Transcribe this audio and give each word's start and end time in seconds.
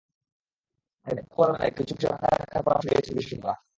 তাই 1.07 1.13
মেকআপ 1.15 1.33
করার 1.35 1.53
বেলায় 1.53 1.73
কিছু 1.77 1.93
বিষয় 1.97 2.11
মাথায় 2.13 2.39
রাখার 2.41 2.61
পরামর্শ 2.65 2.85
দিয়েছেন 2.87 3.13
বিশেষজ্ঞরা। 3.17 3.53